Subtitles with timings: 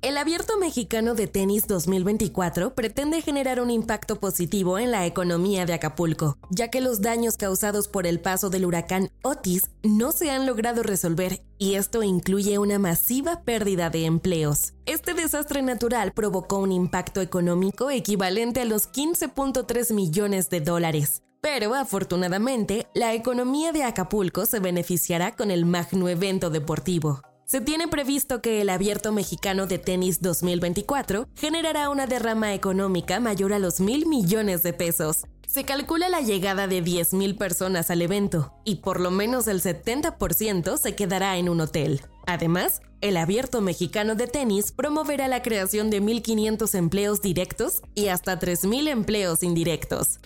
[0.00, 5.72] El Abierto Mexicano de Tenis 2024 pretende generar un impacto positivo en la economía de
[5.72, 10.46] Acapulco, ya que los daños causados por el paso del huracán Otis no se han
[10.46, 14.72] logrado resolver y esto incluye una masiva pérdida de empleos.
[14.86, 21.24] Este desastre natural provocó un impacto económico equivalente a los 15.3 millones de dólares.
[21.40, 27.20] Pero afortunadamente, la economía de Acapulco se beneficiará con el magno evento deportivo.
[27.48, 33.54] Se tiene previsto que el Abierto Mexicano de Tenis 2024 generará una derrama económica mayor
[33.54, 35.22] a los mil millones de pesos.
[35.46, 40.76] Se calcula la llegada de 10.000 personas al evento y por lo menos el 70%
[40.76, 42.02] se quedará en un hotel.
[42.26, 48.38] Además, el Abierto Mexicano de Tenis promoverá la creación de 1.500 empleos directos y hasta
[48.38, 50.18] 3.000 empleos indirectos.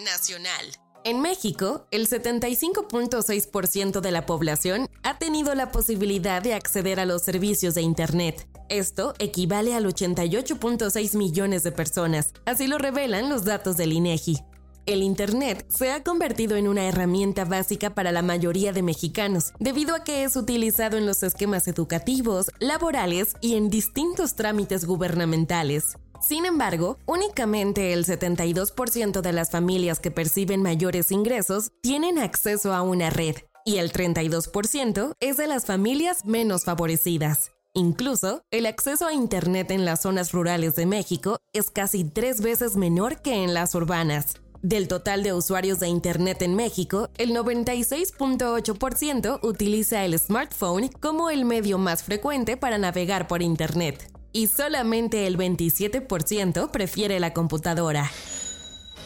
[0.00, 0.66] Nacional.
[1.04, 7.22] En México, el 75.6% de la población ha tenido la posibilidad de acceder a los
[7.22, 8.48] servicios de Internet.
[8.68, 14.38] Esto equivale al 88.6 millones de personas, así lo revelan los datos del INEGI.
[14.86, 19.94] El Internet se ha convertido en una herramienta básica para la mayoría de mexicanos, debido
[19.94, 25.98] a que es utilizado en los esquemas educativos, laborales y en distintos trámites gubernamentales.
[26.20, 32.82] Sin embargo, únicamente el 72% de las familias que perciben mayores ingresos tienen acceso a
[32.82, 37.52] una red y el 32% es de las familias menos favorecidas.
[37.74, 42.76] Incluso, el acceso a Internet en las zonas rurales de México es casi tres veces
[42.76, 44.34] menor que en las urbanas.
[44.60, 51.44] Del total de usuarios de Internet en México, el 96.8% utiliza el smartphone como el
[51.44, 58.10] medio más frecuente para navegar por Internet y solamente el 27% prefiere la computadora.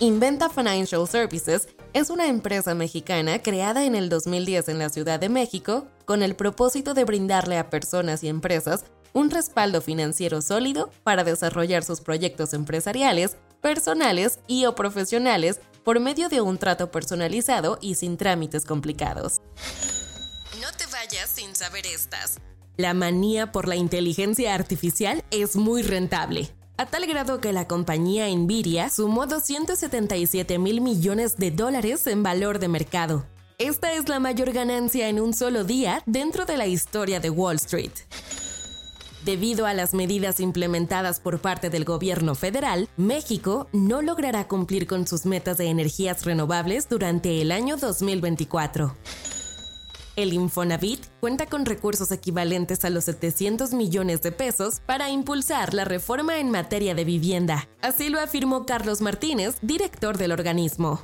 [0.01, 5.29] Inventa Financial Services es una empresa mexicana creada en el 2010 en la Ciudad de
[5.29, 11.23] México con el propósito de brindarle a personas y empresas un respaldo financiero sólido para
[11.23, 17.95] desarrollar sus proyectos empresariales, personales y o profesionales por medio de un trato personalizado y
[17.97, 19.41] sin trámites complicados.
[20.61, 22.39] No te vayas sin saber estas.
[22.79, 28.35] La manía por la inteligencia artificial es muy rentable, a tal grado que la compañía
[28.35, 33.27] Nvidia sumó 277 mil millones de dólares en valor de mercado.
[33.59, 37.57] Esta es la mayor ganancia en un solo día dentro de la historia de Wall
[37.57, 37.93] Street.
[39.27, 45.07] Debido a las medidas implementadas por parte del gobierno federal, México no logrará cumplir con
[45.07, 48.97] sus metas de energías renovables durante el año 2024.
[50.15, 55.87] El Infonavit cuenta con recursos equivalentes a los 700 millones de pesos para impulsar la
[55.87, 57.67] reforma en materia de vivienda.
[57.81, 61.01] Así lo afirmó Carlos Martínez, director del organismo.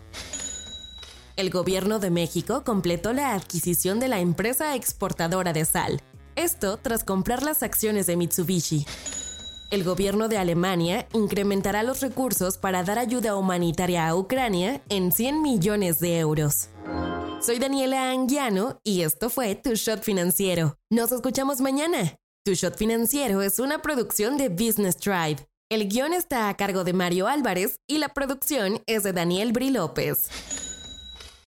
[1.36, 6.02] El gobierno de México completó la adquisición de la empresa exportadora de sal.
[6.36, 8.84] Esto tras comprar las acciones de Mitsubishi.
[9.70, 15.40] El gobierno de Alemania incrementará los recursos para dar ayuda humanitaria a Ucrania en 100
[15.40, 16.68] millones de euros.
[17.40, 20.76] Soy Daniela Anguiano y esto fue Tu Shot Financiero.
[20.90, 22.16] Nos escuchamos mañana.
[22.44, 25.46] Tu Shot Financiero es una producción de Business Tribe.
[25.70, 29.70] El guion está a cargo de Mario Álvarez y la producción es de Daniel Bri
[29.70, 30.28] López.